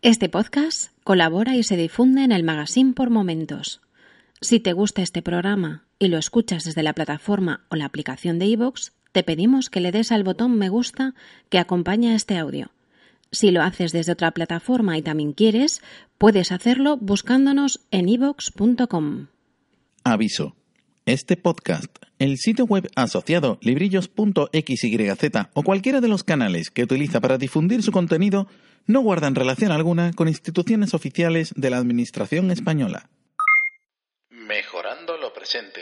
Este 0.00 0.28
podcast 0.28 0.92
colabora 1.02 1.56
y 1.56 1.64
se 1.64 1.76
difunde 1.76 2.22
en 2.22 2.30
el 2.30 2.44
magazine 2.44 2.92
por 2.92 3.10
momentos. 3.10 3.80
Si 4.40 4.60
te 4.60 4.72
gusta 4.72 5.02
este 5.02 5.22
programa 5.22 5.86
y 5.98 6.06
lo 6.06 6.18
escuchas 6.18 6.62
desde 6.62 6.84
la 6.84 6.92
plataforma 6.92 7.64
o 7.68 7.74
la 7.74 7.86
aplicación 7.86 8.38
de 8.38 8.46
iVoox, 8.46 8.92
te 9.10 9.24
pedimos 9.24 9.70
que 9.70 9.80
le 9.80 9.90
des 9.90 10.12
al 10.12 10.22
botón 10.22 10.56
me 10.56 10.68
gusta 10.68 11.16
que 11.48 11.58
acompaña 11.58 12.14
este 12.14 12.38
audio. 12.38 12.70
Si 13.32 13.50
lo 13.50 13.60
haces 13.60 13.90
desde 13.90 14.12
otra 14.12 14.30
plataforma 14.30 14.96
y 14.96 15.02
también 15.02 15.32
quieres, 15.32 15.82
puedes 16.16 16.52
hacerlo 16.52 16.96
buscándonos 16.96 17.80
en 17.90 18.08
ivox.com. 18.08 19.26
Aviso. 20.04 20.54
Este 21.06 21.36
podcast, 21.36 21.90
el 22.20 22.36
sitio 22.36 22.66
web 22.66 22.88
asociado 22.94 23.58
librillos.xyz 23.62 25.48
o 25.54 25.62
cualquiera 25.64 26.00
de 26.00 26.08
los 26.08 26.22
canales 26.22 26.70
que 26.70 26.84
utiliza 26.84 27.20
para 27.20 27.36
difundir 27.36 27.82
su 27.82 27.90
contenido 27.90 28.46
no 28.88 29.02
guardan 29.02 29.34
relación 29.34 29.70
alguna 29.70 30.12
con 30.14 30.28
instituciones 30.28 30.94
oficiales 30.94 31.52
de 31.54 31.70
la 31.70 31.76
Administración 31.76 32.50
española. 32.50 33.10
Mejorando 34.30 35.18
lo 35.18 35.32
presente. 35.34 35.80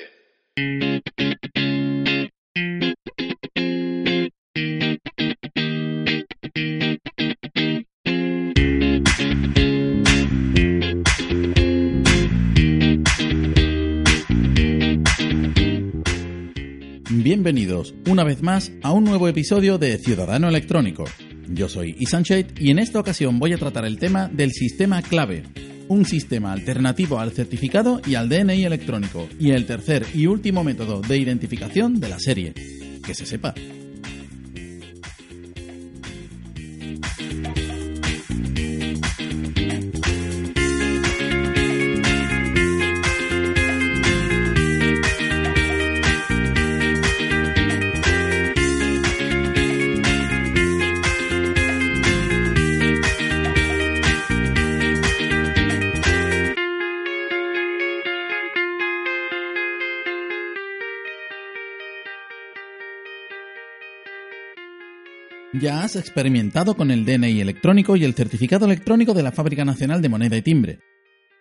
Bienvenidos 17.08 17.94
una 18.08 18.24
vez 18.24 18.42
más 18.42 18.72
a 18.82 18.92
un 18.92 19.04
nuevo 19.04 19.28
episodio 19.28 19.78
de 19.78 19.96
Ciudadano 19.98 20.48
Electrónico. 20.48 21.04
Yo 21.48 21.68
soy 21.68 21.96
Isan 21.98 22.24
y 22.58 22.70
en 22.70 22.78
esta 22.78 22.98
ocasión 22.98 23.38
voy 23.38 23.52
a 23.52 23.58
tratar 23.58 23.84
el 23.84 23.98
tema 23.98 24.28
del 24.28 24.52
sistema 24.52 25.02
clave, 25.02 25.44
un 25.88 26.04
sistema 26.04 26.52
alternativo 26.52 27.18
al 27.20 27.32
certificado 27.32 28.00
y 28.06 28.16
al 28.16 28.28
DNI 28.28 28.64
electrónico, 28.64 29.28
y 29.38 29.50
el 29.50 29.66
tercer 29.66 30.04
y 30.14 30.26
último 30.26 30.64
método 30.64 31.00
de 31.00 31.18
identificación 31.18 32.00
de 32.00 32.08
la 32.08 32.18
serie. 32.18 32.52
Que 33.04 33.14
se 33.14 33.26
sepa. 33.26 33.54
Ya 65.60 65.82
has 65.82 65.96
experimentado 65.96 66.76
con 66.76 66.90
el 66.90 67.06
DNI 67.06 67.40
electrónico 67.40 67.96
y 67.96 68.04
el 68.04 68.12
certificado 68.12 68.66
electrónico 68.66 69.14
de 69.14 69.22
la 69.22 69.32
Fábrica 69.32 69.64
Nacional 69.64 70.02
de 70.02 70.10
Moneda 70.10 70.36
y 70.36 70.42
Timbre. 70.42 70.80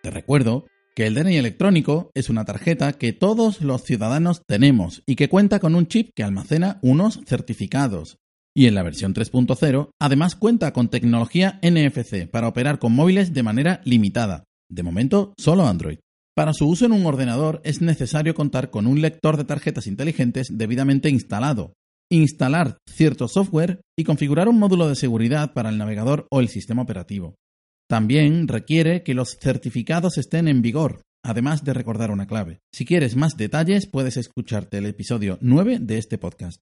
Te 0.02 0.10
recuerdo 0.10 0.66
que 0.94 1.06
el 1.06 1.14
DNI 1.14 1.36
electrónico 1.36 2.12
es 2.14 2.30
una 2.30 2.46
tarjeta 2.46 2.94
que 2.94 3.12
todos 3.12 3.60
los 3.60 3.82
ciudadanos 3.82 4.42
tenemos 4.46 5.02
y 5.04 5.16
que 5.16 5.28
cuenta 5.28 5.58
con 5.58 5.74
un 5.74 5.86
chip 5.86 6.12
que 6.14 6.22
almacena 6.22 6.78
unos 6.80 7.20
certificados. 7.26 8.16
Y 8.54 8.66
en 8.66 8.74
la 8.74 8.82
versión 8.82 9.12
3.0 9.12 9.90
además 10.00 10.34
cuenta 10.34 10.72
con 10.72 10.88
tecnología 10.88 11.60
NFC 11.62 12.26
para 12.30 12.48
operar 12.48 12.78
con 12.78 12.94
móviles 12.94 13.34
de 13.34 13.42
manera 13.42 13.82
limitada. 13.84 14.44
De 14.70 14.82
momento, 14.82 15.34
solo 15.36 15.66
Android. 15.66 15.98
Para 16.34 16.54
su 16.54 16.66
uso 16.66 16.86
en 16.86 16.92
un 16.92 17.04
ordenador 17.04 17.60
es 17.64 17.82
necesario 17.82 18.34
contar 18.34 18.70
con 18.70 18.86
un 18.86 19.02
lector 19.02 19.36
de 19.36 19.44
tarjetas 19.44 19.86
inteligentes 19.86 20.48
debidamente 20.50 21.10
instalado, 21.10 21.74
instalar 22.10 22.78
cierto 22.88 23.28
software 23.28 23.80
y 23.98 24.04
configurar 24.04 24.48
un 24.48 24.58
módulo 24.58 24.88
de 24.88 24.94
seguridad 24.94 25.52
para 25.52 25.70
el 25.70 25.78
navegador 25.78 26.26
o 26.30 26.40
el 26.40 26.48
sistema 26.48 26.82
operativo. 26.82 27.34
También 27.88 28.48
requiere 28.48 29.02
que 29.02 29.14
los 29.14 29.36
certificados 29.40 30.18
estén 30.18 30.48
en 30.48 30.62
vigor, 30.62 31.02
además 31.24 31.64
de 31.64 31.72
recordar 31.72 32.10
una 32.10 32.26
clave. 32.26 32.60
Si 32.72 32.84
quieres 32.84 33.16
más 33.16 33.36
detalles, 33.36 33.86
puedes 33.86 34.16
escucharte 34.16 34.78
el 34.78 34.86
episodio 34.86 35.38
9 35.40 35.78
de 35.80 35.98
este 35.98 36.18
podcast. 36.18 36.60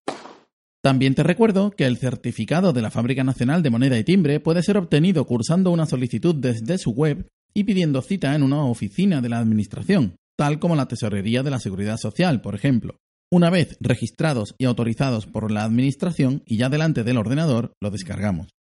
También 0.83 1.15
te 1.15 1.23
recuerdo 1.23 1.71
que 1.71 1.87
el 1.87 1.97
certificado 1.97 2.75
de 2.75 2.83
la 2.83 2.91
Fábrica 2.91 3.25
Nacional 3.25 3.63
de 3.63 3.71
Moneda 3.71 3.99
y 3.99 4.05
Timbre 4.05 4.39
puede 4.39 4.63
ser 4.63 4.77
obtenido 4.77 5.25
cursando 5.27 5.71
una 5.71 5.87
solicitud 5.87 6.35
desde 6.35 6.77
su 6.77 6.91
web 6.91 7.27
y 7.55 7.65
pidiendo 7.65 8.03
cita 8.03 8.35
en 8.35 8.43
una 8.43 8.65
oficina 8.65 9.23
de 9.23 9.31
la 9.31 9.39
Administración, 9.39 10.17
tal 10.37 10.59
como 10.59 10.77
la 10.77 10.87
Tesorería 10.87 11.43
de 11.43 11.51
la 11.51 11.61
Seguridad 11.61 11.97
Social, 11.97 12.43
por 12.43 12.55
ejemplo. 12.55 12.99
Una 13.35 13.51
vez 13.51 13.77
registrados 13.81 14.55
y 14.59 14.65
autorizados 14.65 15.27
por 15.27 15.51
la 15.51 15.65
Administración 15.65 16.45
y 16.47 16.57
ya 16.57 16.69
delante 16.69 17.03
del 17.03 17.17
ordenador, 17.17 17.73
lo 17.81 17.91
descargamos. 17.91 18.51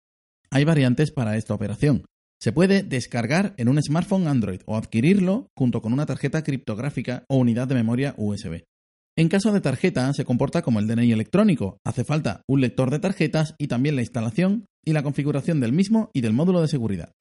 Hay 0.50 0.64
variantes 0.64 1.12
para 1.12 1.36
esta 1.36 1.54
operación. 1.54 2.06
Se 2.40 2.50
puede 2.50 2.82
descargar 2.82 3.54
en 3.56 3.68
un 3.68 3.80
smartphone 3.80 4.26
Android 4.26 4.62
o 4.66 4.76
adquirirlo 4.76 5.46
junto 5.56 5.80
con 5.80 5.92
una 5.92 6.06
tarjeta 6.06 6.42
criptográfica 6.42 7.24
o 7.28 7.36
unidad 7.36 7.68
de 7.68 7.76
memoria 7.76 8.16
USB. 8.18 8.64
En 9.16 9.28
caso 9.28 9.52
de 9.52 9.60
tarjeta, 9.60 10.12
se 10.12 10.24
comporta 10.24 10.62
como 10.62 10.80
el 10.80 10.88
DNI 10.88 11.12
electrónico. 11.12 11.78
Hace 11.84 12.02
falta 12.02 12.42
un 12.48 12.60
lector 12.60 12.90
de 12.90 12.98
tarjetas 12.98 13.54
y 13.58 13.68
también 13.68 13.94
la 13.94 14.02
instalación 14.02 14.66
y 14.84 14.92
la 14.92 15.04
configuración 15.04 15.60
del 15.60 15.72
mismo 15.72 16.10
y 16.12 16.20
del 16.20 16.32
módulo 16.32 16.60
de 16.60 16.66
seguridad. 16.66 17.12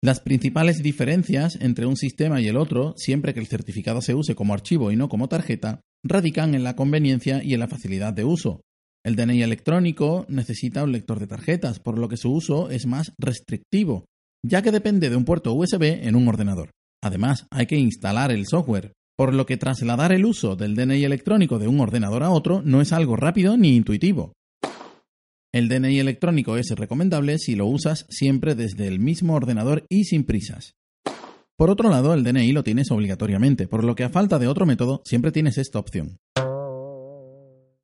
Las 0.00 0.20
principales 0.20 0.84
diferencias 0.84 1.58
entre 1.60 1.86
un 1.86 1.96
sistema 1.96 2.40
y 2.40 2.46
el 2.46 2.56
otro, 2.56 2.94
siempre 2.96 3.34
que 3.34 3.40
el 3.40 3.48
certificado 3.48 4.02
se 4.02 4.14
use 4.14 4.36
como 4.36 4.54
archivo 4.54 4.92
y 4.92 4.96
no 4.96 5.08
como 5.08 5.28
tarjeta, 5.28 5.80
radican 6.04 6.54
en 6.54 6.64
la 6.64 6.76
conveniencia 6.76 7.42
y 7.42 7.54
en 7.54 7.60
la 7.60 7.68
facilidad 7.68 8.12
de 8.12 8.24
uso. 8.24 8.62
El 9.04 9.16
DNI 9.16 9.42
electrónico 9.42 10.26
necesita 10.28 10.84
un 10.84 10.92
lector 10.92 11.18
de 11.18 11.26
tarjetas, 11.26 11.80
por 11.80 11.98
lo 11.98 12.08
que 12.08 12.16
su 12.16 12.32
uso 12.32 12.70
es 12.70 12.86
más 12.86 13.12
restrictivo, 13.18 14.04
ya 14.44 14.62
que 14.62 14.70
depende 14.70 15.10
de 15.10 15.16
un 15.16 15.24
puerto 15.24 15.52
USB 15.52 16.06
en 16.06 16.14
un 16.14 16.28
ordenador. 16.28 16.70
Además, 17.02 17.46
hay 17.50 17.66
que 17.66 17.76
instalar 17.76 18.30
el 18.30 18.46
software, 18.46 18.92
por 19.16 19.34
lo 19.34 19.44
que 19.44 19.56
trasladar 19.56 20.12
el 20.12 20.24
uso 20.24 20.56
del 20.56 20.74
DNI 20.74 21.04
electrónico 21.04 21.58
de 21.58 21.68
un 21.68 21.80
ordenador 21.80 22.22
a 22.22 22.30
otro 22.30 22.62
no 22.64 22.80
es 22.80 22.92
algo 22.92 23.16
rápido 23.16 23.56
ni 23.56 23.76
intuitivo. 23.76 24.32
El 25.52 25.68
DNI 25.68 25.98
electrónico 25.98 26.56
es 26.56 26.70
recomendable 26.70 27.38
si 27.38 27.56
lo 27.56 27.66
usas 27.66 28.06
siempre 28.08 28.54
desde 28.54 28.88
el 28.88 29.00
mismo 29.00 29.34
ordenador 29.34 29.84
y 29.90 30.04
sin 30.04 30.24
prisas. 30.24 30.76
Por 31.62 31.70
otro 31.70 31.90
lado, 31.90 32.12
el 32.12 32.24
DNI 32.24 32.50
lo 32.50 32.64
tienes 32.64 32.90
obligatoriamente, 32.90 33.68
por 33.68 33.84
lo 33.84 33.94
que 33.94 34.02
a 34.02 34.08
falta 34.08 34.40
de 34.40 34.48
otro 34.48 34.66
método 34.66 35.00
siempre 35.04 35.30
tienes 35.30 35.58
esta 35.58 35.78
opción. 35.78 36.18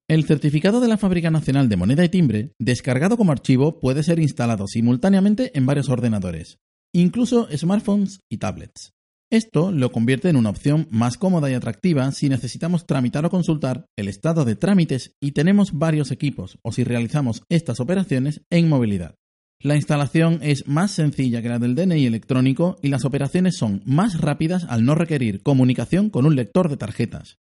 El 0.08 0.24
certificado 0.24 0.80
de 0.80 0.88
la 0.88 0.96
Fábrica 0.96 1.30
Nacional 1.30 1.68
de 1.68 1.76
Moneda 1.76 2.04
y 2.04 2.08
Timbre, 2.08 2.50
descargado 2.58 3.16
como 3.16 3.30
archivo, 3.30 3.78
puede 3.78 4.02
ser 4.02 4.18
instalado 4.18 4.66
simultáneamente 4.66 5.56
en 5.56 5.64
varios 5.64 5.90
ordenadores, 5.90 6.58
incluso 6.92 7.46
smartphones 7.56 8.18
y 8.28 8.38
tablets. 8.38 8.94
Esto 9.30 9.70
lo 9.70 9.92
convierte 9.92 10.28
en 10.28 10.34
una 10.34 10.50
opción 10.50 10.88
más 10.90 11.16
cómoda 11.16 11.48
y 11.48 11.54
atractiva 11.54 12.10
si 12.10 12.28
necesitamos 12.28 12.84
tramitar 12.84 13.26
o 13.26 13.30
consultar 13.30 13.86
el 13.96 14.08
estado 14.08 14.44
de 14.44 14.56
trámites 14.56 15.14
y 15.20 15.30
tenemos 15.30 15.70
varios 15.72 16.10
equipos 16.10 16.58
o 16.64 16.72
si 16.72 16.82
realizamos 16.82 17.44
estas 17.48 17.78
operaciones 17.78 18.42
en 18.50 18.68
movilidad. 18.68 19.14
La 19.60 19.74
instalación 19.74 20.38
es 20.40 20.68
más 20.68 20.92
sencilla 20.92 21.42
que 21.42 21.48
la 21.48 21.58
del 21.58 21.74
DNI 21.74 22.06
electrónico 22.06 22.76
y 22.80 22.88
las 22.88 23.04
operaciones 23.04 23.56
son 23.56 23.82
más 23.84 24.20
rápidas 24.20 24.64
al 24.68 24.84
no 24.84 24.94
requerir 24.94 25.42
comunicación 25.42 26.10
con 26.10 26.26
un 26.26 26.36
lector 26.36 26.68
de 26.68 26.76
tarjetas. 26.76 27.38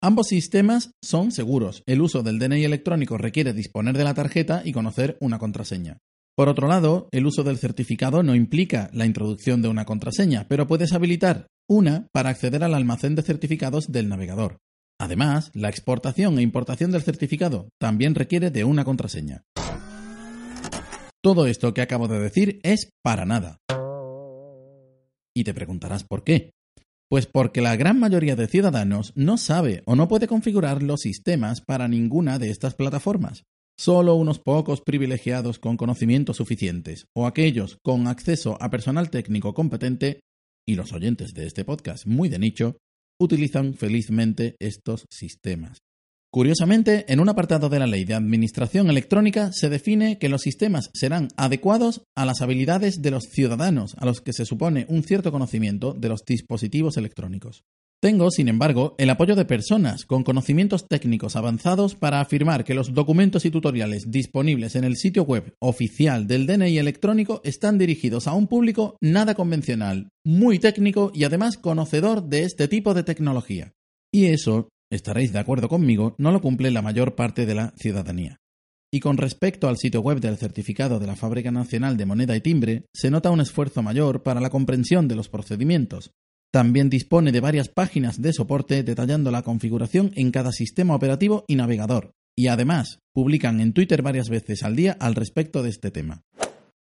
Ambos 0.00 0.28
sistemas 0.28 0.92
son 1.02 1.32
seguros. 1.32 1.82
El 1.86 2.02
uso 2.02 2.22
del 2.22 2.38
DNI 2.38 2.64
electrónico 2.64 3.18
requiere 3.18 3.52
disponer 3.52 3.98
de 3.98 4.04
la 4.04 4.14
tarjeta 4.14 4.62
y 4.64 4.70
conocer 4.70 5.16
una 5.20 5.40
contraseña. 5.40 5.98
Por 6.36 6.48
otro 6.48 6.68
lado, 6.68 7.08
el 7.10 7.26
uso 7.26 7.42
del 7.42 7.58
certificado 7.58 8.22
no 8.22 8.36
implica 8.36 8.88
la 8.92 9.04
introducción 9.04 9.60
de 9.60 9.68
una 9.68 9.84
contraseña, 9.84 10.46
pero 10.48 10.68
puedes 10.68 10.92
habilitar 10.92 11.48
una 11.68 12.06
para 12.12 12.30
acceder 12.30 12.62
al 12.62 12.74
almacén 12.74 13.16
de 13.16 13.22
certificados 13.22 13.90
del 13.90 14.08
navegador. 14.08 14.58
Además, 15.00 15.50
la 15.54 15.68
exportación 15.68 16.38
e 16.38 16.42
importación 16.42 16.92
del 16.92 17.02
certificado 17.02 17.70
también 17.80 18.14
requiere 18.14 18.50
de 18.50 18.62
una 18.62 18.84
contraseña. 18.84 19.42
Todo 21.22 21.46
esto 21.46 21.74
que 21.74 21.82
acabo 21.82 22.08
de 22.08 22.18
decir 22.18 22.60
es 22.62 22.90
para 23.02 23.26
nada. 23.26 23.58
Y 25.36 25.44
te 25.44 25.52
preguntarás 25.52 26.02
por 26.04 26.24
qué. 26.24 26.52
Pues 27.10 27.26
porque 27.26 27.60
la 27.60 27.76
gran 27.76 27.98
mayoría 27.98 28.36
de 28.36 28.46
ciudadanos 28.46 29.12
no 29.16 29.36
sabe 29.36 29.82
o 29.84 29.96
no 29.96 30.08
puede 30.08 30.26
configurar 30.26 30.82
los 30.82 31.00
sistemas 31.00 31.60
para 31.60 31.88
ninguna 31.88 32.38
de 32.38 32.50
estas 32.50 32.74
plataformas. 32.74 33.42
Solo 33.78 34.14
unos 34.14 34.38
pocos 34.38 34.80
privilegiados 34.80 35.58
con 35.58 35.76
conocimientos 35.76 36.38
suficientes 36.38 37.06
o 37.14 37.26
aquellos 37.26 37.78
con 37.82 38.06
acceso 38.06 38.56
a 38.60 38.70
personal 38.70 39.10
técnico 39.10 39.52
competente 39.52 40.20
y 40.66 40.76
los 40.76 40.92
oyentes 40.92 41.34
de 41.34 41.46
este 41.46 41.64
podcast 41.64 42.06
muy 42.06 42.28
de 42.28 42.38
nicho 42.38 42.76
utilizan 43.20 43.74
felizmente 43.74 44.56
estos 44.58 45.04
sistemas. 45.10 45.78
Curiosamente, 46.32 47.06
en 47.12 47.18
un 47.18 47.28
apartado 47.28 47.68
de 47.68 47.80
la 47.80 47.88
Ley 47.88 48.04
de 48.04 48.14
Administración 48.14 48.88
Electrónica 48.88 49.50
se 49.52 49.68
define 49.68 50.18
que 50.18 50.28
los 50.28 50.42
sistemas 50.42 50.90
serán 50.94 51.26
adecuados 51.36 52.02
a 52.14 52.24
las 52.24 52.40
habilidades 52.40 53.02
de 53.02 53.10
los 53.10 53.24
ciudadanos, 53.24 53.96
a 53.98 54.06
los 54.06 54.20
que 54.20 54.32
se 54.32 54.44
supone 54.44 54.86
un 54.88 55.02
cierto 55.02 55.32
conocimiento 55.32 55.92
de 55.92 56.08
los 56.08 56.24
dispositivos 56.24 56.96
electrónicos. 56.96 57.64
Tengo, 58.00 58.30
sin 58.30 58.48
embargo, 58.48 58.94
el 58.98 59.10
apoyo 59.10 59.34
de 59.34 59.44
personas 59.44 60.06
con 60.06 60.22
conocimientos 60.22 60.86
técnicos 60.86 61.34
avanzados 61.34 61.96
para 61.96 62.20
afirmar 62.20 62.64
que 62.64 62.74
los 62.74 62.94
documentos 62.94 63.44
y 63.44 63.50
tutoriales 63.50 64.04
disponibles 64.08 64.76
en 64.76 64.84
el 64.84 64.96
sitio 64.96 65.24
web 65.24 65.52
oficial 65.58 66.28
del 66.28 66.46
DNI 66.46 66.78
electrónico 66.78 67.40
están 67.42 67.76
dirigidos 67.76 68.28
a 68.28 68.34
un 68.34 68.46
público 68.46 68.96
nada 69.02 69.34
convencional, 69.34 70.08
muy 70.24 70.60
técnico 70.60 71.10
y 71.12 71.24
además 71.24 71.58
conocedor 71.58 72.22
de 72.22 72.44
este 72.44 72.68
tipo 72.68 72.94
de 72.94 73.02
tecnología. 73.02 73.72
Y 74.12 74.26
eso, 74.26 74.68
estaréis 74.90 75.32
de 75.32 75.38
acuerdo 75.38 75.68
conmigo, 75.68 76.14
no 76.18 76.32
lo 76.32 76.40
cumple 76.40 76.70
la 76.70 76.82
mayor 76.82 77.14
parte 77.14 77.46
de 77.46 77.54
la 77.54 77.72
ciudadanía. 77.76 78.40
Y 78.92 79.00
con 79.00 79.16
respecto 79.16 79.68
al 79.68 79.76
sitio 79.78 80.00
web 80.00 80.20
del 80.20 80.36
certificado 80.36 80.98
de 80.98 81.06
la 81.06 81.16
Fábrica 81.16 81.52
Nacional 81.52 81.96
de 81.96 82.06
Moneda 82.06 82.36
y 82.36 82.40
Timbre, 82.40 82.86
se 82.92 83.10
nota 83.10 83.30
un 83.30 83.40
esfuerzo 83.40 83.82
mayor 83.82 84.22
para 84.22 84.40
la 84.40 84.50
comprensión 84.50 85.06
de 85.06 85.14
los 85.14 85.28
procedimientos, 85.28 86.10
también 86.52 86.90
dispone 86.90 87.30
de 87.30 87.40
varias 87.40 87.68
páginas 87.68 88.20
de 88.20 88.32
soporte 88.32 88.82
detallando 88.82 89.30
la 89.30 89.42
configuración 89.42 90.10
en 90.16 90.32
cada 90.32 90.50
sistema 90.50 90.96
operativo 90.96 91.44
y 91.46 91.54
navegador, 91.54 92.14
y 92.36 92.48
además 92.48 92.98
publican 93.14 93.60
en 93.60 93.72
Twitter 93.72 94.02
varias 94.02 94.28
veces 94.28 94.64
al 94.64 94.74
día 94.74 94.96
al 94.98 95.14
respecto 95.14 95.62
de 95.62 95.70
este 95.70 95.92
tema. 95.92 96.22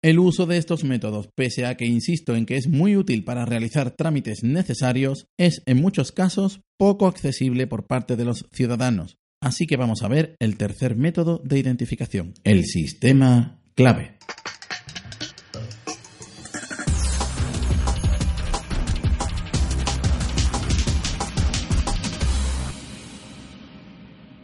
El 0.05 0.19
uso 0.19 0.47
de 0.47 0.57
estos 0.57 0.83
métodos, 0.83 1.29
pese 1.37 1.65
a 1.65 1.77
que 1.77 1.87
insisto 1.87 2.35
en 2.35 2.45
que 2.45 2.57
es 2.57 2.67
muy 2.67 2.97
útil 2.97 3.23
para 3.23 3.45
realizar 3.45 3.93
trámites 3.93 4.43
necesarios, 4.43 5.29
es 5.39 5.63
en 5.65 5.81
muchos 5.81 6.11
casos 6.11 6.61
poco 6.77 7.07
accesible 7.07 7.69
por 7.69 7.87
parte 7.87 8.17
de 8.17 8.25
los 8.25 8.49
ciudadanos. 8.51 9.19
Así 9.41 9.69
que 9.69 9.77
vamos 9.77 10.03
a 10.03 10.09
ver 10.09 10.35
el 10.41 10.57
tercer 10.57 10.97
método 10.97 11.41
de 11.45 11.61
identificación, 11.61 12.35
el 12.43 12.65
sistema 12.65 13.63
clave. 13.77 14.19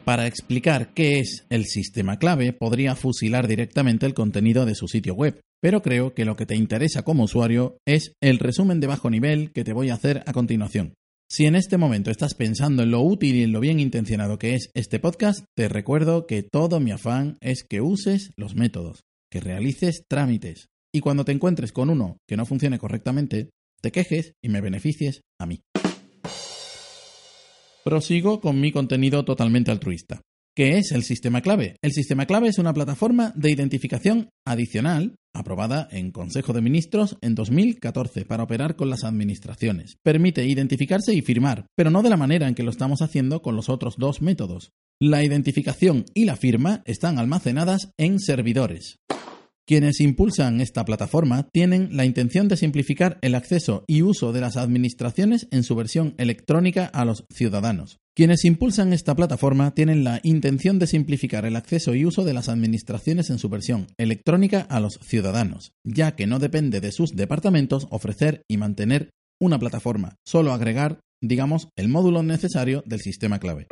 Para 0.05 0.27
explicar 0.27 0.95
qué 0.95 1.19
es 1.19 1.45
el 1.51 1.67
sistema 1.67 2.19
clave, 2.19 2.55
podría 2.55 2.95
fusilar 2.95 3.47
directamente 3.47 4.07
el 4.07 4.15
contenido 4.15 4.65
de 4.65 4.75
su 4.75 4.89
sitio 4.89 5.13
web, 5.13 5.39
pero 5.61 5.83
creo 5.83 6.15
que 6.15 6.25
lo 6.25 6.37
que 6.37 6.47
te 6.47 6.57
interesa 6.57 7.03
como 7.03 7.25
usuario 7.25 7.79
es 7.87 8.13
el 8.23 8.39
resumen 8.39 8.81
de 8.81 8.87
bajo 8.87 9.11
nivel 9.11 9.53
que 9.53 9.65
te 9.65 9.73
voy 9.73 9.91
a 9.91 9.95
hacer 9.95 10.23
a 10.27 10.33
continuación. 10.33 10.95
Si 11.31 11.45
en 11.45 11.57
este 11.57 11.77
momento 11.77 12.11
estás 12.11 12.35
pensando 12.35 12.83
en 12.83 12.91
lo 12.91 13.03
útil 13.03 13.37
y 13.37 13.43
en 13.43 13.53
lo 13.53 13.61
bien 13.61 13.81
intencionado 13.81 14.39
que 14.39 14.55
es 14.55 14.71
este 14.75 14.99
podcast, 14.99 15.45
te 15.55 15.69
recuerdo 15.69 16.27
que 16.27 16.43
todo 16.43 16.81
mi 16.81 16.91
afán 16.91 17.37
es 17.41 17.65
que 17.65 17.83
uses 17.83 18.31
los 18.37 18.55
métodos, 18.55 19.03
que 19.31 19.41
realices 19.41 20.05
trámites 20.09 20.69
y 20.93 21.01
cuando 21.01 21.25
te 21.25 21.33
encuentres 21.33 21.73
con 21.73 21.91
uno 21.91 22.17
que 22.27 22.37
no 22.37 22.47
funcione 22.47 22.79
correctamente, 22.79 23.51
te 23.83 23.93
quejes 23.93 24.33
y 24.43 24.49
me 24.49 24.61
beneficies 24.61 25.21
a 25.39 25.47
mí. 25.47 25.61
Prosigo 27.85 28.41
con 28.41 28.61
mi 28.61 28.73
contenido 28.73 29.25
totalmente 29.25 29.71
altruista. 29.71 30.23
¿Qué 30.59 30.77
es 30.77 30.91
el 30.91 31.05
sistema 31.05 31.41
clave? 31.41 31.77
El 31.83 31.93
sistema 31.93 32.27
clave 32.27 32.49
es 32.49 32.59
una 32.59 32.75
plataforma 32.75 33.33
de 33.37 33.53
identificación 33.53 34.31
adicional 34.45 35.15
aprobada 35.33 35.87
en 35.93 36.11
Consejo 36.11 36.53
de 36.53 36.61
Ministros 36.61 37.17
en 37.21 37.37
2014 37.37 38.25
para 38.25 38.43
operar 38.43 38.75
con 38.75 38.91
las 38.91 39.05
administraciones. 39.05 39.99
Permite 40.03 40.45
identificarse 40.49 41.15
y 41.15 41.23
firmar, 41.23 41.67
pero 41.77 41.91
no 41.91 42.03
de 42.03 42.11
la 42.11 42.17
manera 42.17 42.49
en 42.49 42.57
que 42.57 42.65
lo 42.65 42.73
estamos 42.73 43.03
haciendo 43.03 43.41
con 43.41 43.55
los 43.55 43.69
otros 43.69 43.99
dos 43.99 44.21
métodos. 44.21 44.73
La 45.01 45.23
identificación 45.23 46.07
y 46.13 46.25
la 46.25 46.35
firma 46.35 46.83
están 46.87 47.21
almacenadas 47.21 47.93
en 47.97 48.19
servidores. 48.19 48.99
Quienes 49.69 50.01
impulsan 50.01 50.63
esta 50.63 50.87
plataforma 50.87 51.47
tienen 51.53 51.95
la 51.95 52.07
intención 52.07 52.49
de 52.49 52.57
simplificar 52.57 53.19
el 53.21 53.35
acceso 53.35 53.85
y 53.87 54.01
uso 54.01 54.33
de 54.33 54.41
las 54.41 54.57
administraciones 54.57 55.47
en 55.51 55.63
su 55.63 55.77
versión 55.77 56.15
electrónica 56.17 56.87
a 56.87 57.05
los 57.05 57.27
ciudadanos. 57.29 57.99
Quienes 58.17 58.47
impulsan 58.47 58.95
esta 58.95 59.15
plataforma 59.15 59.73
tienen 59.73 60.05
la 60.05 60.21
intención 60.23 60.79
de 60.79 60.87
simplificar 60.87 61.45
el 61.45 61.55
acceso 61.55 61.95
y 61.95 62.07
uso 62.07 62.25
de 62.25 62.33
las 62.33 62.49
administraciones 62.49 63.29
en 63.29 63.39
su 63.39 63.51
versión 63.51 63.89
electrónica 63.99 64.63
a 64.63 64.81
los 64.81 65.01
ciudadanos, 65.03 65.73
ya 65.85 66.17
que 66.17 66.27
no 66.27 66.39
depende 66.39 66.81
de 66.81 66.91
sus 66.91 67.11
departamentos 67.11 67.89
ofrecer 67.91 68.41
y 68.49 68.57
mantener 68.57 69.11
una 69.39 69.59
plataforma, 69.59 70.17
solo 70.27 70.55
agregar, 70.55 71.01
digamos, 71.21 71.69
el 71.77 71.91
módulo 71.91 72.23
necesario 72.23 72.83
del 72.87 73.01
sistema 73.01 73.39
clave. 73.39 73.67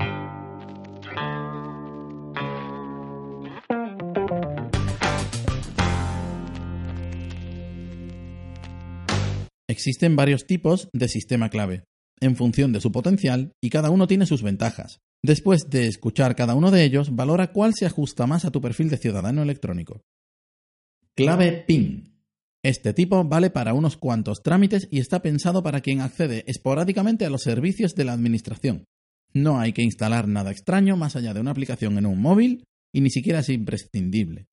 Existen 9.76 10.17
varios 10.17 10.46
tipos 10.46 10.88
de 10.94 11.06
sistema 11.06 11.50
clave, 11.50 11.84
en 12.19 12.34
función 12.34 12.73
de 12.73 12.81
su 12.81 12.90
potencial, 12.93 13.52
y 13.62 13.69
cada 13.69 13.90
uno 13.90 14.06
tiene 14.06 14.25
sus 14.25 14.43
ventajas. 14.43 15.00
Después 15.23 15.69
de 15.69 15.87
escuchar 15.87 16.34
cada 16.34 16.55
uno 16.55 16.70
de 16.70 16.82
ellos, 16.82 17.14
valora 17.14 17.52
cuál 17.52 17.75
se 17.75 17.84
ajusta 17.84 18.26
más 18.26 18.46
a 18.46 18.50
tu 18.50 18.62
perfil 18.62 18.88
de 18.88 18.96
ciudadano 18.96 19.43
electrónico. 19.43 20.00
Clave 21.14 21.64
PIN. 21.67 22.23
Este 22.64 22.94
tipo 22.94 23.23
vale 23.25 23.50
para 23.50 23.75
unos 23.75 23.99
cuantos 23.99 24.43
trámites 24.43 24.88
y 24.90 24.99
está 24.99 25.20
pensado 25.20 25.62
para 25.62 25.82
quien 25.82 26.00
accede 26.00 26.44
esporádicamente 26.46 27.26
a 27.26 27.31
los 27.31 27.43
servicios 27.43 27.94
de 27.94 28.05
la 28.05 28.14
Administración. 28.14 28.87
No 29.34 29.61
hay 29.61 29.75
que 29.75 29.82
instalar 29.82 30.26
nada 30.26 30.52
extraño 30.52 30.96
más 30.96 31.17
allá 31.17 31.34
de 31.34 31.40
una 31.40 31.50
aplicación 31.50 31.99
en 31.99 32.06
un 32.06 32.19
móvil 32.19 32.64
y 32.94 33.02
ni 33.02 33.11
siquiera 33.11 33.40
es 33.40 33.50
imprescindible. 33.50 34.46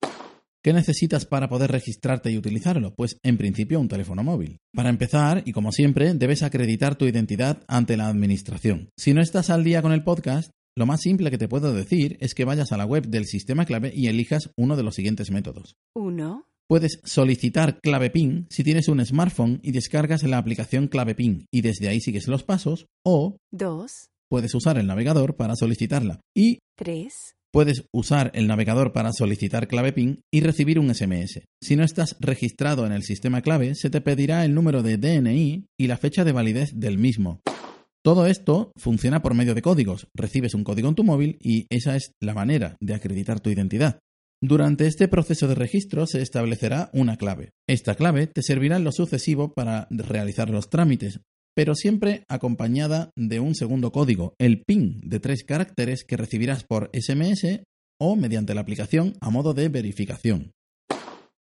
¿Qué 0.64 0.72
necesitas 0.72 1.26
para 1.26 1.50
poder 1.50 1.70
registrarte 1.70 2.30
y 2.30 2.38
utilizarlo? 2.38 2.94
Pues 2.94 3.18
en 3.22 3.36
principio 3.36 3.78
un 3.78 3.88
teléfono 3.88 4.22
móvil. 4.22 4.56
Para 4.72 4.88
empezar, 4.88 5.42
y 5.44 5.52
como 5.52 5.72
siempre, 5.72 6.14
debes 6.14 6.42
acreditar 6.42 6.96
tu 6.96 7.04
identidad 7.04 7.62
ante 7.68 7.98
la 7.98 8.08
Administración. 8.08 8.88
Si 8.96 9.12
no 9.12 9.20
estás 9.20 9.50
al 9.50 9.62
día 9.62 9.82
con 9.82 9.92
el 9.92 10.04
podcast, 10.04 10.52
lo 10.74 10.86
más 10.86 11.02
simple 11.02 11.30
que 11.30 11.36
te 11.36 11.48
puedo 11.48 11.74
decir 11.74 12.16
es 12.20 12.34
que 12.34 12.46
vayas 12.46 12.72
a 12.72 12.78
la 12.78 12.86
web 12.86 13.06
del 13.08 13.26
sistema 13.26 13.66
clave 13.66 13.92
y 13.94 14.06
elijas 14.06 14.52
uno 14.56 14.74
de 14.74 14.84
los 14.84 14.94
siguientes 14.94 15.30
métodos. 15.30 15.74
1. 15.94 16.46
Puedes 16.66 16.98
solicitar 17.04 17.78
clave 17.82 18.08
PIN 18.08 18.46
si 18.48 18.64
tienes 18.64 18.88
un 18.88 19.04
smartphone 19.04 19.60
y 19.62 19.72
descargas 19.72 20.22
la 20.22 20.38
aplicación 20.38 20.88
clave 20.88 21.14
PIN 21.14 21.44
y 21.52 21.60
desde 21.60 21.88
ahí 21.88 22.00
sigues 22.00 22.26
los 22.26 22.42
pasos 22.42 22.86
o 23.04 23.36
2. 23.52 24.08
Puedes 24.30 24.54
usar 24.54 24.78
el 24.78 24.86
navegador 24.86 25.36
para 25.36 25.56
solicitarla 25.56 26.20
y 26.34 26.60
3. 26.76 27.12
Puedes 27.54 27.84
usar 27.92 28.32
el 28.34 28.48
navegador 28.48 28.92
para 28.92 29.12
solicitar 29.12 29.68
clave 29.68 29.92
PIN 29.92 30.22
y 30.28 30.40
recibir 30.40 30.80
un 30.80 30.92
SMS. 30.92 31.42
Si 31.62 31.76
no 31.76 31.84
estás 31.84 32.16
registrado 32.18 32.84
en 32.84 32.90
el 32.90 33.04
sistema 33.04 33.42
clave, 33.42 33.76
se 33.76 33.90
te 33.90 34.00
pedirá 34.00 34.44
el 34.44 34.54
número 34.54 34.82
de 34.82 34.98
DNI 34.98 35.68
y 35.78 35.86
la 35.86 35.96
fecha 35.96 36.24
de 36.24 36.32
validez 36.32 36.72
del 36.74 36.98
mismo. 36.98 37.42
Todo 38.02 38.26
esto 38.26 38.72
funciona 38.76 39.22
por 39.22 39.34
medio 39.34 39.54
de 39.54 39.62
códigos. 39.62 40.08
Recibes 40.16 40.54
un 40.54 40.64
código 40.64 40.88
en 40.88 40.96
tu 40.96 41.04
móvil 41.04 41.38
y 41.40 41.68
esa 41.70 41.94
es 41.94 42.10
la 42.20 42.34
manera 42.34 42.76
de 42.80 42.94
acreditar 42.94 43.38
tu 43.38 43.50
identidad. 43.50 44.00
Durante 44.42 44.88
este 44.88 45.06
proceso 45.06 45.46
de 45.46 45.54
registro 45.54 46.08
se 46.08 46.22
establecerá 46.22 46.90
una 46.92 47.16
clave. 47.16 47.52
Esta 47.68 47.94
clave 47.94 48.26
te 48.26 48.42
servirá 48.42 48.78
en 48.78 48.84
lo 48.84 48.90
sucesivo 48.90 49.54
para 49.54 49.86
realizar 49.90 50.50
los 50.50 50.70
trámites, 50.70 51.20
pero 51.54 51.74
siempre 51.74 52.24
acompañada 52.28 53.10
de 53.16 53.40
un 53.40 53.54
segundo 53.54 53.92
código, 53.92 54.34
el 54.38 54.62
PIN 54.62 55.00
de 55.02 55.20
tres 55.20 55.44
caracteres 55.44 56.04
que 56.04 56.16
recibirás 56.16 56.64
por 56.64 56.90
SMS 56.92 57.62
o 58.00 58.16
mediante 58.16 58.54
la 58.54 58.60
aplicación 58.60 59.14
a 59.20 59.30
modo 59.30 59.54
de 59.54 59.68
verificación. 59.68 60.52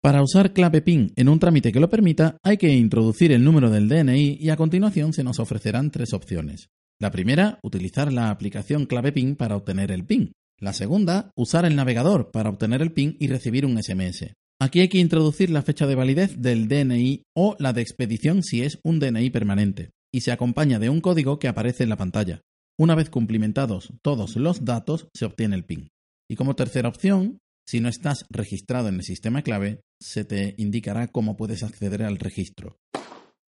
Para 0.00 0.22
usar 0.22 0.52
clave 0.52 0.80
PIN 0.80 1.12
en 1.16 1.28
un 1.28 1.38
trámite 1.38 1.72
que 1.72 1.80
lo 1.80 1.90
permita, 1.90 2.38
hay 2.42 2.56
que 2.56 2.72
introducir 2.72 3.32
el 3.32 3.44
número 3.44 3.68
del 3.68 3.88
DNI 3.88 4.38
y 4.40 4.50
a 4.50 4.56
continuación 4.56 5.12
se 5.12 5.24
nos 5.24 5.40
ofrecerán 5.40 5.90
tres 5.90 6.12
opciones. 6.14 6.68
La 7.00 7.10
primera, 7.10 7.58
utilizar 7.62 8.12
la 8.12 8.30
aplicación 8.30 8.86
clave 8.86 9.12
PIN 9.12 9.36
para 9.36 9.56
obtener 9.56 9.90
el 9.90 10.04
PIN. 10.04 10.32
La 10.60 10.72
segunda, 10.72 11.30
usar 11.36 11.64
el 11.64 11.76
navegador 11.76 12.30
para 12.30 12.48
obtener 12.48 12.80
el 12.80 12.92
PIN 12.92 13.16
y 13.20 13.28
recibir 13.28 13.66
un 13.66 13.80
SMS. 13.80 14.32
Aquí 14.60 14.80
hay 14.80 14.88
que 14.88 14.98
introducir 14.98 15.50
la 15.50 15.62
fecha 15.62 15.86
de 15.86 15.94
validez 15.94 16.40
del 16.40 16.66
DNI 16.66 17.22
o 17.36 17.56
la 17.60 17.72
de 17.72 17.82
expedición 17.82 18.42
si 18.42 18.62
es 18.62 18.80
un 18.82 18.98
DNI 18.98 19.30
permanente 19.30 19.90
y 20.12 20.20
se 20.20 20.32
acompaña 20.32 20.78
de 20.78 20.90
un 20.90 21.00
código 21.00 21.38
que 21.38 21.48
aparece 21.48 21.84
en 21.84 21.90
la 21.90 21.96
pantalla. 21.96 22.40
Una 22.78 22.94
vez 22.94 23.10
cumplimentados 23.10 23.92
todos 24.02 24.36
los 24.36 24.64
datos, 24.64 25.08
se 25.14 25.24
obtiene 25.24 25.56
el 25.56 25.64
PIN. 25.64 25.88
Y 26.30 26.36
como 26.36 26.54
tercera 26.54 26.88
opción, 26.88 27.38
si 27.66 27.80
no 27.80 27.88
estás 27.88 28.24
registrado 28.30 28.88
en 28.88 28.96
el 28.96 29.02
sistema 29.02 29.42
clave, 29.42 29.80
se 30.00 30.24
te 30.24 30.54
indicará 30.58 31.08
cómo 31.08 31.36
puedes 31.36 31.62
acceder 31.62 32.02
al 32.02 32.18
registro. 32.18 32.78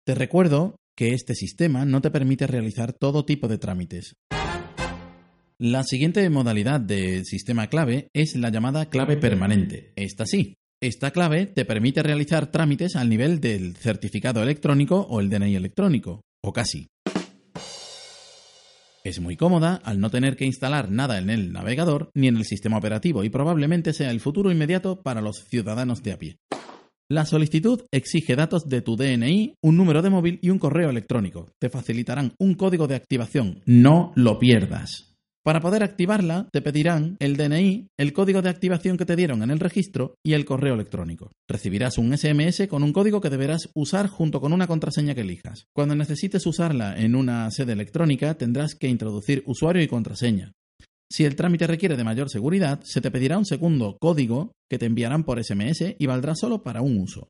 Te 0.06 0.16
recuerdo 0.16 0.76
que 0.98 1.14
este 1.14 1.36
sistema 1.36 1.86
no 1.86 2.02
te 2.02 2.12
permite 2.12 2.48
realizar 2.48 2.94
todo 2.94 3.24
tipo 3.24 3.48
de 3.48 3.58
trámites. 3.58 4.16
La 5.58 5.84
siguiente 5.84 6.30
modalidad 6.30 6.80
del 6.80 7.26
sistema 7.26 7.68
clave 7.68 8.10
es 8.14 8.36
la 8.36 8.50
llamada 8.50 8.90
clave 8.90 9.18
permanente. 9.18 9.92
Esta 9.96 10.26
sí, 10.26 10.56
esta 10.82 11.12
clave 11.12 11.46
te 11.46 11.66
permite 11.66 12.02
realizar 12.02 12.50
trámites 12.50 12.96
al 12.96 13.10
nivel 13.10 13.42
del 13.42 13.76
certificado 13.76 14.42
electrónico 14.42 15.02
o 15.02 15.20
el 15.20 15.30
DNI 15.30 15.56
electrónico, 15.56 16.22
o 16.44 16.54
casi. 16.54 16.88
Es 19.04 19.20
muy 19.20 19.38
cómoda 19.38 19.76
al 19.84 20.00
no 20.00 20.10
tener 20.10 20.36
que 20.36 20.46
instalar 20.46 20.92
nada 20.92 21.18
en 21.18 21.30
el 21.30 21.52
navegador 21.52 22.12
ni 22.14 22.28
en 22.28 22.38
el 22.38 22.46
sistema 22.46 22.78
operativo 22.78 23.24
y 23.24 23.30
probablemente 23.30 23.94
sea 23.94 24.12
el 24.12 24.20
futuro 24.20 24.52
inmediato 24.52 25.02
para 25.02 25.22
los 25.22 25.46
ciudadanos 25.46 26.04
de 26.04 26.12
a 26.12 26.20
pie. 26.20 26.38
La 27.12 27.26
solicitud 27.26 27.82
exige 27.92 28.36
datos 28.36 28.70
de 28.70 28.82
tu 28.82 28.96
DNI, 28.96 29.56
un 29.64 29.78
número 29.78 30.04
de 30.04 30.12
móvil 30.12 30.38
y 30.44 30.52
un 30.52 30.60
correo 30.60 30.92
electrónico. 30.92 31.48
Te 31.60 31.70
facilitarán 31.70 32.34
un 32.38 32.54
código 32.54 32.88
de 32.88 32.96
activación. 32.96 33.64
No 33.66 34.12
lo 34.16 34.38
pierdas. 34.38 35.09
Para 35.44 35.62
poder 35.62 35.84
activarla, 35.84 36.50
te 36.52 36.62
pedirán 36.62 37.16
el 37.20 37.38
DNI, 37.38 37.88
el 37.98 38.14
código 38.14 38.42
de 38.42 38.50
activación 38.50 38.98
que 38.98 39.06
te 39.06 39.16
dieron 39.16 39.42
en 39.42 39.52
el 39.52 39.60
registro 39.60 40.16
y 40.24 40.34
el 40.34 40.44
correo 40.44 40.74
electrónico. 40.74 41.32
Recibirás 41.48 41.98
un 41.98 42.16
SMS 42.16 42.68
con 42.68 42.84
un 42.84 42.92
código 42.92 43.22
que 43.22 43.30
deberás 43.30 43.70
usar 43.74 44.08
junto 44.08 44.42
con 44.42 44.52
una 44.52 44.68
contraseña 44.68 45.16
que 45.16 45.22
elijas. 45.22 45.68
Cuando 45.74 45.96
necesites 45.96 46.46
usarla 46.46 47.00
en 47.00 47.16
una 47.16 47.50
sede 47.52 47.72
electrónica, 47.72 48.34
tendrás 48.34 48.76
que 48.76 48.90
introducir 48.90 49.44
usuario 49.46 49.82
y 49.82 49.88
contraseña. 49.88 50.52
Si 51.10 51.24
el 51.24 51.36
trámite 51.36 51.68
requiere 51.68 51.96
de 51.96 52.04
mayor 52.04 52.30
seguridad, 52.30 52.82
se 52.84 53.00
te 53.02 53.10
pedirá 53.10 53.38
un 53.38 53.46
segundo 53.46 53.98
código 54.00 54.52
que 54.70 54.78
te 54.78 54.86
enviarán 54.86 55.24
por 55.24 55.44
SMS 55.44 55.96
y 55.98 56.06
valdrá 56.06 56.36
solo 56.36 56.64
para 56.64 56.82
un 56.82 56.98
uso. 57.00 57.30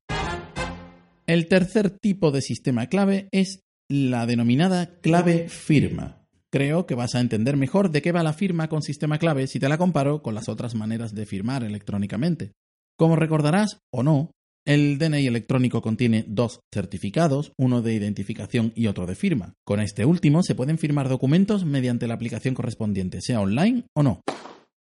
El 1.28 1.48
tercer 1.48 1.92
tipo 1.92 2.32
de 2.32 2.42
sistema 2.42 2.88
clave 2.88 3.30
es 3.32 3.62
la 3.88 4.26
denominada 4.26 5.00
clave 5.00 5.48
firma. 5.48 6.19
Creo 6.52 6.88
que 6.88 6.96
vas 6.96 7.14
a 7.14 7.20
entender 7.20 7.58
mejor 7.58 7.92
de 7.92 8.02
qué 8.02 8.12
va 8.12 8.24
la 8.24 8.34
firma 8.34 8.70
con 8.70 8.82
sistema 8.82 9.20
clave 9.20 9.46
si 9.46 9.60
te 9.60 9.70
la 9.70 9.78
comparo 9.78 10.24
con 10.24 10.34
las 10.34 10.50
otras 10.50 10.74
maneras 10.74 11.14
de 11.14 11.28
firmar 11.28 11.64
electrónicamente. 11.64 12.54
Como 12.98 13.16
recordarás 13.16 13.80
o 13.94 14.02
no, 14.02 14.32
el 14.66 14.98
DNI 14.98 15.28
electrónico 15.28 15.82
contiene 15.82 16.26
dos 16.28 16.62
certificados, 16.74 17.54
uno 17.58 17.82
de 17.82 17.94
identificación 17.94 18.74
y 18.76 18.88
otro 18.88 19.06
de 19.06 19.16
firma. 19.16 19.54
Con 19.64 19.80
este 19.80 20.06
último 20.06 20.42
se 20.42 20.56
pueden 20.56 20.80
firmar 20.80 21.08
documentos 21.08 21.66
mediante 21.66 22.08
la 22.08 22.16
aplicación 22.16 22.56
correspondiente, 22.56 23.22
sea 23.22 23.42
online 23.42 23.86
o 23.94 24.04
no. 24.04 24.22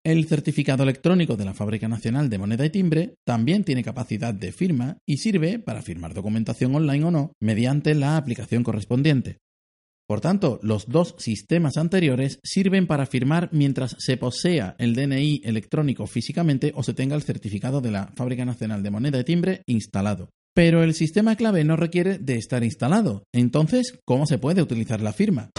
El 0.05 0.25
certificado 0.27 0.83
electrónico 0.83 1.37
de 1.37 1.45
la 1.45 1.53
Fábrica 1.53 1.87
Nacional 1.87 2.29
de 2.29 2.37
Moneda 2.37 2.65
y 2.65 2.69
Timbre 2.71 3.15
también 3.25 3.63
tiene 3.63 3.85
capacidad 3.85 4.33
de 4.33 4.51
firma 4.51 4.97
y 5.07 5.17
sirve 5.17 5.59
para 5.59 5.81
firmar 5.81 6.13
documentación 6.13 6.75
online 6.75 7.05
o 7.05 7.11
no 7.11 7.31
mediante 7.39 7.95
la 7.95 8.17
aplicación 8.17 8.63
correspondiente. 8.63 9.37
Por 10.07 10.19
tanto, 10.19 10.59
los 10.63 10.87
dos 10.87 11.15
sistemas 11.17 11.77
anteriores 11.77 12.39
sirven 12.43 12.87
para 12.87 13.05
firmar 13.05 13.49
mientras 13.51 13.95
se 13.99 14.17
posea 14.17 14.75
el 14.77 14.95
DNI 14.95 15.41
electrónico 15.45 16.07
físicamente 16.07 16.73
o 16.75 16.83
se 16.83 16.93
tenga 16.93 17.15
el 17.15 17.23
certificado 17.23 17.79
de 17.79 17.91
la 17.91 18.11
Fábrica 18.15 18.43
Nacional 18.43 18.83
de 18.83 18.91
Moneda 18.91 19.19
y 19.19 19.23
Timbre 19.23 19.63
instalado. 19.65 20.29
Pero 20.53 20.83
el 20.83 20.93
sistema 20.93 21.35
clave 21.35 21.63
no 21.63 21.77
requiere 21.77 22.19
de 22.19 22.35
estar 22.35 22.63
instalado. 22.63 23.23
Entonces, 23.33 23.99
¿cómo 24.05 24.27
se 24.27 24.37
puede 24.37 24.61
utilizar 24.61 25.01
la 25.01 25.13
firma? 25.13 25.49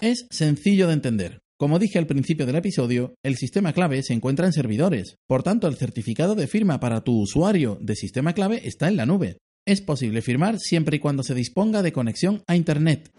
Es 0.00 0.26
sencillo 0.30 0.86
de 0.86 0.94
entender. 0.94 1.40
Como 1.58 1.78
dije 1.78 1.98
al 1.98 2.06
principio 2.06 2.46
del 2.46 2.56
episodio, 2.56 3.14
el 3.22 3.36
sistema 3.36 3.72
clave 3.72 4.02
se 4.02 4.12
encuentra 4.12 4.46
en 4.46 4.52
servidores. 4.52 5.16
Por 5.28 5.42
tanto, 5.42 5.68
el 5.68 5.76
certificado 5.76 6.34
de 6.34 6.46
firma 6.46 6.80
para 6.80 7.02
tu 7.02 7.20
usuario 7.20 7.78
de 7.80 7.96
sistema 7.96 8.32
clave 8.32 8.60
está 8.64 8.88
en 8.88 8.96
la 8.96 9.06
nube. 9.06 9.38
Es 9.66 9.80
posible 9.80 10.20
firmar 10.20 10.58
siempre 10.58 10.96
y 10.96 11.00
cuando 11.00 11.22
se 11.22 11.34
disponga 11.34 11.82
de 11.82 11.92
conexión 11.92 12.42
a 12.46 12.54
Internet. 12.54 13.10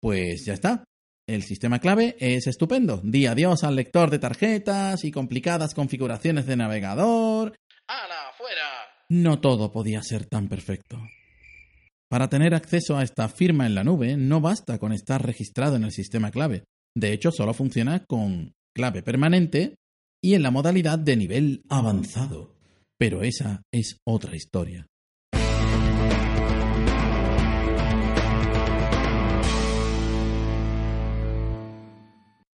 Pues 0.00 0.44
ya 0.44 0.52
está. 0.52 0.84
El 1.26 1.42
sistema 1.42 1.78
clave 1.78 2.16
es 2.18 2.46
estupendo. 2.46 3.00
Di 3.02 3.24
adiós 3.26 3.64
al 3.64 3.76
lector 3.76 4.10
de 4.10 4.18
tarjetas 4.18 5.04
y 5.04 5.10
complicadas 5.10 5.72
configuraciones 5.72 6.44
de 6.44 6.56
navegador. 6.56 7.56
¡Hala, 7.88 8.32
fuera! 8.36 8.68
No 9.08 9.40
todo 9.40 9.72
podía 9.72 10.02
ser 10.02 10.26
tan 10.26 10.48
perfecto. 10.48 11.00
Para 12.10 12.28
tener 12.28 12.54
acceso 12.54 12.98
a 12.98 13.02
esta 13.02 13.28
firma 13.30 13.64
en 13.64 13.74
la 13.74 13.84
nube 13.84 14.18
no 14.18 14.42
basta 14.42 14.78
con 14.78 14.92
estar 14.92 15.24
registrado 15.24 15.76
en 15.76 15.84
el 15.84 15.92
sistema 15.92 16.30
clave. 16.30 16.64
De 16.94 17.12
hecho, 17.12 17.32
solo 17.32 17.54
funciona 17.54 18.04
con 18.04 18.52
clave 18.74 19.02
permanente 19.02 19.76
y 20.22 20.34
en 20.34 20.42
la 20.42 20.50
modalidad 20.50 20.98
de 20.98 21.16
nivel 21.16 21.62
avanzado. 21.70 22.54
Pero 22.98 23.22
esa 23.22 23.62
es 23.72 23.96
otra 24.06 24.36
historia. 24.36 24.86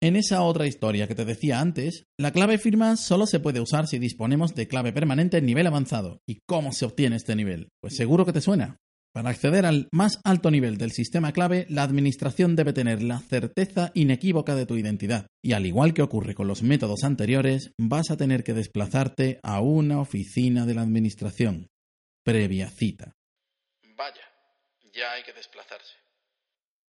En 0.05 0.15
esa 0.15 0.43
otra 0.43 0.67
historia 0.67 1.07
que 1.07 1.15
te 1.15 1.25
decía 1.25 1.59
antes, 1.59 2.05
la 2.15 2.31
clave 2.31 2.59
firma 2.59 2.95
solo 2.95 3.25
se 3.25 3.39
puede 3.39 3.59
usar 3.59 3.87
si 3.87 3.97
disponemos 3.97 4.53
de 4.53 4.67
clave 4.67 4.93
permanente 4.93 5.39
en 5.39 5.47
nivel 5.47 5.65
avanzado. 5.65 6.21
¿Y 6.27 6.41
cómo 6.45 6.73
se 6.73 6.85
obtiene 6.85 7.15
este 7.15 7.35
nivel? 7.35 7.69
Pues 7.81 7.95
seguro 7.95 8.23
que 8.23 8.31
te 8.31 8.39
suena. 8.39 8.77
Para 9.15 9.31
acceder 9.31 9.65
al 9.65 9.89
más 9.91 10.19
alto 10.23 10.51
nivel 10.51 10.77
del 10.77 10.91
sistema 10.91 11.31
clave, 11.31 11.65
la 11.69 11.81
Administración 11.81 12.55
debe 12.55 12.71
tener 12.71 13.01
la 13.01 13.17
certeza 13.17 13.89
inequívoca 13.95 14.53
de 14.53 14.67
tu 14.67 14.75
identidad. 14.75 15.25
Y 15.43 15.53
al 15.53 15.65
igual 15.65 15.95
que 15.95 16.03
ocurre 16.03 16.35
con 16.35 16.47
los 16.47 16.61
métodos 16.61 17.03
anteriores, 17.03 17.71
vas 17.79 18.11
a 18.11 18.17
tener 18.17 18.43
que 18.43 18.53
desplazarte 18.53 19.39
a 19.41 19.59
una 19.59 19.99
oficina 19.99 20.67
de 20.67 20.75
la 20.75 20.83
Administración. 20.83 21.71
Previa 22.23 22.69
cita. 22.69 23.15
Vaya, 23.97 24.21
ya 24.93 25.13
hay 25.13 25.23
que 25.23 25.33
desplazarse. 25.33 25.95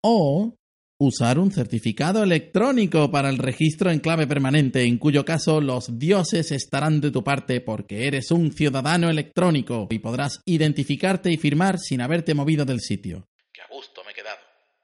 O 0.03 0.55
Usar 0.99 1.39
un 1.39 1.51
certificado 1.51 2.23
electrónico 2.23 3.11
para 3.11 3.29
el 3.29 3.37
registro 3.37 3.91
en 3.91 4.01
clave 4.01 4.27
permanente, 4.27 4.83
en 4.85 4.97
cuyo 4.97 5.27
caso 5.27 5.61
los 5.61 5.99
dioses 5.99 6.53
estarán 6.53 7.03
de 7.03 7.11
tu 7.11 7.23
parte 7.23 7.61
porque 7.61 8.07
eres 8.07 8.31
un 8.31 8.51
ciudadano 8.51 9.11
electrónico 9.11 9.89
y 9.91 9.99
podrás 9.99 10.41
identificarte 10.47 11.31
y 11.31 11.37
firmar 11.37 11.79
sin 11.79 12.01
haberte 12.01 12.33
movido 12.33 12.65
del 12.65 12.81
sitio. 12.81 13.29
Qué 13.53 13.61
a 13.61 13.67
gusto 13.71 14.01
me 14.07 14.13
he 14.13 14.15
quedado. 14.15 14.39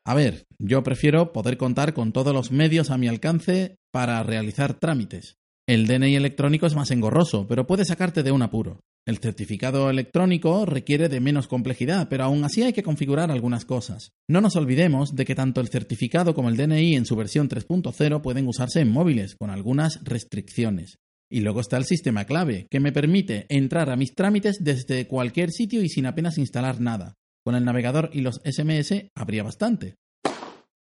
A 0.04 0.12
ver, 0.14 0.44
yo 0.58 0.82
prefiero 0.82 1.32
poder 1.32 1.56
contar 1.56 1.94
con 1.94 2.12
todos 2.12 2.34
los 2.34 2.52
medios 2.52 2.90
a 2.90 2.98
mi 2.98 3.08
alcance 3.08 3.76
para 3.90 4.22
realizar 4.22 4.78
trámites. 4.78 5.38
El 5.66 5.86
DNI 5.86 6.16
electrónico 6.16 6.66
es 6.66 6.74
más 6.74 6.90
engorroso, 6.90 7.46
pero 7.48 7.66
puede 7.66 7.86
sacarte 7.86 8.22
de 8.22 8.32
un 8.32 8.42
apuro. 8.42 8.80
El 9.04 9.18
certificado 9.18 9.90
electrónico 9.90 10.64
requiere 10.64 11.08
de 11.08 11.18
menos 11.18 11.48
complejidad, 11.48 12.08
pero 12.08 12.22
aún 12.22 12.44
así 12.44 12.62
hay 12.62 12.72
que 12.72 12.84
configurar 12.84 13.32
algunas 13.32 13.64
cosas. 13.64 14.12
No 14.28 14.40
nos 14.40 14.54
olvidemos 14.54 15.16
de 15.16 15.24
que 15.24 15.34
tanto 15.34 15.60
el 15.60 15.68
certificado 15.68 16.34
como 16.34 16.48
el 16.48 16.56
DNI 16.56 16.94
en 16.94 17.04
su 17.04 17.16
versión 17.16 17.48
3.0 17.48 18.22
pueden 18.22 18.46
usarse 18.46 18.80
en 18.80 18.92
móviles, 18.92 19.34
con 19.34 19.50
algunas 19.50 20.04
restricciones. 20.04 20.98
Y 21.28 21.40
luego 21.40 21.60
está 21.60 21.78
el 21.78 21.84
sistema 21.84 22.26
clave, 22.26 22.68
que 22.70 22.78
me 22.78 22.92
permite 22.92 23.46
entrar 23.48 23.90
a 23.90 23.96
mis 23.96 24.14
trámites 24.14 24.62
desde 24.62 25.08
cualquier 25.08 25.50
sitio 25.50 25.82
y 25.82 25.88
sin 25.88 26.06
apenas 26.06 26.38
instalar 26.38 26.80
nada. 26.80 27.14
Con 27.44 27.56
el 27.56 27.64
navegador 27.64 28.10
y 28.12 28.20
los 28.20 28.40
SMS 28.44 29.10
habría 29.16 29.42
bastante. 29.42 29.96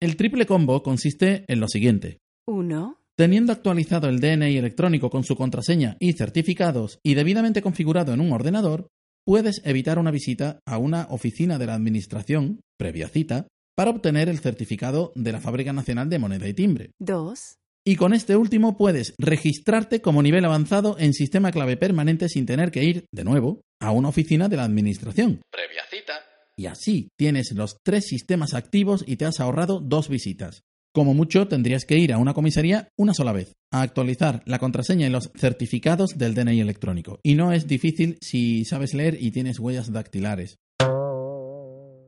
El 0.00 0.16
triple 0.16 0.46
combo 0.46 0.82
consiste 0.82 1.44
en 1.46 1.60
lo 1.60 1.68
siguiente. 1.68 2.18
1. 2.46 2.98
Teniendo 3.18 3.52
actualizado 3.52 4.08
el 4.08 4.20
DNI 4.20 4.58
electrónico 4.58 5.10
con 5.10 5.24
su 5.24 5.34
contraseña 5.34 5.96
y 5.98 6.12
certificados 6.12 7.00
y 7.02 7.14
debidamente 7.14 7.62
configurado 7.62 8.12
en 8.14 8.20
un 8.20 8.30
ordenador, 8.30 8.86
puedes 9.26 9.60
evitar 9.64 9.98
una 9.98 10.12
visita 10.12 10.60
a 10.64 10.78
una 10.78 11.08
oficina 11.10 11.58
de 11.58 11.66
la 11.66 11.74
Administración, 11.74 12.60
previa 12.78 13.08
cita, 13.08 13.48
para 13.74 13.90
obtener 13.90 14.28
el 14.28 14.38
certificado 14.38 15.10
de 15.16 15.32
la 15.32 15.40
Fábrica 15.40 15.72
Nacional 15.72 16.08
de 16.08 16.20
Moneda 16.20 16.46
y 16.46 16.54
Timbre. 16.54 16.92
2. 17.00 17.56
Y 17.84 17.96
con 17.96 18.14
este 18.14 18.36
último 18.36 18.76
puedes 18.76 19.14
registrarte 19.18 20.00
como 20.00 20.22
nivel 20.22 20.44
avanzado 20.44 20.94
en 21.00 21.12
sistema 21.12 21.50
clave 21.50 21.76
permanente 21.76 22.28
sin 22.28 22.46
tener 22.46 22.70
que 22.70 22.84
ir, 22.84 23.06
de 23.12 23.24
nuevo, 23.24 23.62
a 23.80 23.90
una 23.90 24.10
oficina 24.10 24.48
de 24.48 24.58
la 24.58 24.64
Administración. 24.64 25.42
Previa 25.50 25.82
cita. 25.90 26.12
Y 26.56 26.66
así 26.66 27.08
tienes 27.18 27.50
los 27.50 27.78
tres 27.82 28.06
sistemas 28.06 28.54
activos 28.54 29.02
y 29.04 29.16
te 29.16 29.24
has 29.24 29.40
ahorrado 29.40 29.80
dos 29.80 30.08
visitas. 30.08 30.62
Como 30.98 31.14
mucho 31.14 31.46
tendrías 31.46 31.84
que 31.84 31.96
ir 31.96 32.12
a 32.12 32.18
una 32.18 32.34
comisaría 32.34 32.88
una 32.96 33.14
sola 33.14 33.30
vez, 33.30 33.54
a 33.70 33.82
actualizar 33.82 34.42
la 34.46 34.58
contraseña 34.58 35.06
y 35.06 35.10
los 35.10 35.30
certificados 35.36 36.18
del 36.18 36.34
DNI 36.34 36.58
electrónico. 36.58 37.20
Y 37.22 37.36
no 37.36 37.52
es 37.52 37.68
difícil 37.68 38.18
si 38.20 38.64
sabes 38.64 38.94
leer 38.94 39.16
y 39.20 39.30
tienes 39.30 39.60
huellas 39.60 39.92
dactilares. 39.92 40.56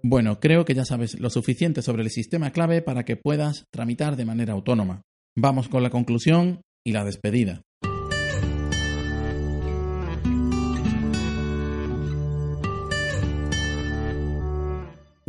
Bueno, 0.02 0.40
creo 0.40 0.64
que 0.64 0.74
ya 0.74 0.84
sabes 0.84 1.20
lo 1.20 1.30
suficiente 1.30 1.82
sobre 1.82 2.02
el 2.02 2.10
sistema 2.10 2.50
clave 2.50 2.82
para 2.82 3.04
que 3.04 3.14
puedas 3.14 3.66
tramitar 3.70 4.16
de 4.16 4.24
manera 4.24 4.54
autónoma. 4.54 5.02
Vamos 5.38 5.68
con 5.68 5.84
la 5.84 5.90
conclusión 5.90 6.62
y 6.84 6.90
la 6.90 7.04
despedida. 7.04 7.62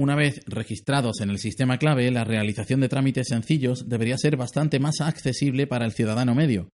Una 0.01 0.15
vez 0.15 0.41
registrados 0.47 1.21
en 1.21 1.29
el 1.29 1.37
sistema 1.37 1.77
clave, 1.77 2.09
la 2.09 2.23
realización 2.23 2.79
de 2.79 2.89
trámites 2.89 3.27
sencillos 3.27 3.87
debería 3.87 4.17
ser 4.17 4.35
bastante 4.35 4.79
más 4.79 4.99
accesible 4.99 5.67
para 5.67 5.85
el 5.85 5.91
ciudadano 5.91 6.33
medio. 6.33 6.69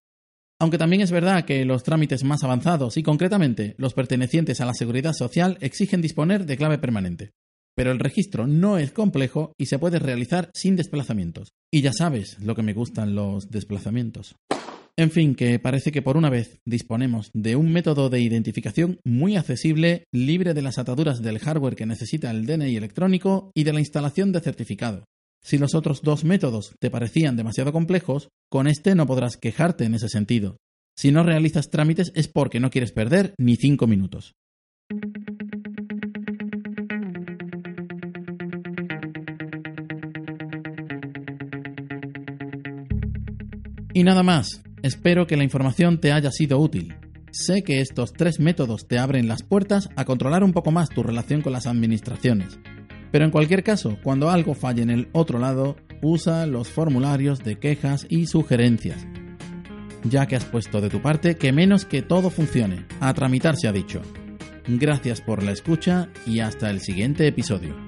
Aunque 0.61 0.77
también 0.77 1.01
es 1.01 1.11
verdad 1.11 1.43
que 1.43 1.65
los 1.65 1.83
trámites 1.83 2.23
más 2.23 2.45
avanzados 2.45 2.95
y 2.95 3.03
concretamente 3.03 3.75
los 3.79 3.93
pertenecientes 3.93 4.61
a 4.61 4.65
la 4.65 4.73
seguridad 4.73 5.11
social 5.11 5.57
exigen 5.59 6.01
disponer 6.01 6.45
de 6.45 6.55
clave 6.55 6.77
permanente. 6.77 7.31
Pero 7.75 7.91
el 7.91 7.99
registro 7.99 8.47
no 8.47 8.77
es 8.77 8.93
complejo 8.93 9.51
y 9.57 9.65
se 9.65 9.77
puede 9.77 9.99
realizar 9.99 10.49
sin 10.53 10.77
desplazamientos. 10.77 11.49
Y 11.69 11.81
ya 11.81 11.91
sabes 11.91 12.39
lo 12.39 12.55
que 12.55 12.63
me 12.63 12.71
gustan 12.71 13.13
los 13.13 13.49
desplazamientos. 13.49 14.37
En 14.99 15.11
fin, 15.11 15.35
que 15.35 15.59
parece 15.59 15.91
que 15.91 16.01
por 16.01 16.17
una 16.17 16.31
vez 16.31 16.59
disponemos 16.65 17.29
de 17.35 17.55
un 17.55 17.71
método 17.71 18.09
de 18.09 18.19
identificación 18.19 18.99
muy 19.05 19.35
accesible, 19.35 20.05
libre 20.11 20.55
de 20.55 20.63
las 20.63 20.79
ataduras 20.79 21.21
del 21.21 21.37
hardware 21.37 21.75
que 21.75 21.85
necesita 21.85 22.31
el 22.31 22.47
DNI 22.47 22.75
electrónico 22.75 23.51
y 23.53 23.63
de 23.63 23.73
la 23.73 23.79
instalación 23.79 24.31
de 24.31 24.39
certificado. 24.39 25.05
Si 25.43 25.59
los 25.59 25.75
otros 25.75 26.01
dos 26.01 26.23
métodos 26.23 26.73
te 26.79 26.89
parecían 26.89 27.35
demasiado 27.35 27.71
complejos, 27.71 28.29
con 28.49 28.65
este 28.65 28.95
no 28.95 29.05
podrás 29.05 29.37
quejarte 29.37 29.83
en 29.83 29.93
ese 29.93 30.09
sentido. 30.09 30.57
Si 30.95 31.11
no 31.11 31.21
realizas 31.21 31.69
trámites 31.69 32.11
es 32.15 32.27
porque 32.27 32.59
no 32.59 32.71
quieres 32.71 32.91
perder 32.91 33.35
ni 33.37 33.55
cinco 33.55 33.85
minutos. 33.85 34.33
Y 43.93 44.03
nada 44.03 44.23
más. 44.23 44.63
Espero 44.83 45.25
que 45.25 45.37
la 45.37 45.43
información 45.43 45.99
te 45.99 46.11
haya 46.11 46.31
sido 46.31 46.59
útil. 46.59 46.95
Sé 47.31 47.63
que 47.63 47.81
estos 47.81 48.13
tres 48.13 48.39
métodos 48.39 48.87
te 48.87 48.99
abren 48.99 49.27
las 49.27 49.43
puertas 49.43 49.89
a 49.95 50.05
controlar 50.05 50.43
un 50.43 50.53
poco 50.53 50.71
más 50.71 50.89
tu 50.89 51.03
relación 51.03 51.41
con 51.41 51.53
las 51.53 51.67
administraciones. 51.67 52.59
Pero 53.11 53.25
en 53.25 53.31
cualquier 53.31 53.63
caso, 53.63 53.97
cuando 54.03 54.29
algo 54.29 54.53
falle 54.53 54.83
en 54.83 54.89
el 54.89 55.09
otro 55.13 55.39
lado, 55.39 55.77
usa 56.01 56.45
los 56.45 56.69
formularios 56.69 57.43
de 57.43 57.57
quejas 57.57 58.05
y 58.09 58.27
sugerencias. 58.27 59.05
Ya 60.03 60.27
que 60.27 60.35
has 60.35 60.45
puesto 60.45 60.79
de 60.79 60.89
tu 60.89 61.01
parte 61.01 61.35
que 61.35 61.51
menos 61.51 61.85
que 61.85 62.01
todo 62.01 62.29
funcione, 62.29 62.85
a 62.99 63.13
tramitar 63.13 63.55
se 63.55 63.67
ha 63.67 63.71
dicho. 63.71 64.01
Gracias 64.67 65.21
por 65.21 65.43
la 65.43 65.51
escucha 65.51 66.09
y 66.25 66.39
hasta 66.39 66.69
el 66.69 66.81
siguiente 66.81 67.25
episodio. 67.27 67.86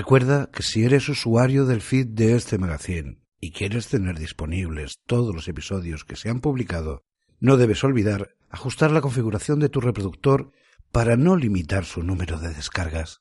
Recuerda 0.00 0.48
que 0.50 0.62
si 0.62 0.82
eres 0.82 1.10
usuario 1.10 1.66
del 1.66 1.82
feed 1.82 2.06
de 2.06 2.34
este 2.34 2.56
magazine 2.56 3.18
y 3.38 3.50
quieres 3.50 3.88
tener 3.88 4.18
disponibles 4.18 4.94
todos 5.04 5.34
los 5.34 5.46
episodios 5.46 6.06
que 6.06 6.16
se 6.16 6.30
han 6.30 6.40
publicado, 6.40 7.04
no 7.38 7.58
debes 7.58 7.84
olvidar 7.84 8.34
ajustar 8.48 8.92
la 8.92 9.02
configuración 9.02 9.60
de 9.60 9.68
tu 9.68 9.82
reproductor 9.82 10.52
para 10.90 11.18
no 11.18 11.36
limitar 11.36 11.84
su 11.84 12.02
número 12.02 12.40
de 12.40 12.48
descargas. 12.48 13.20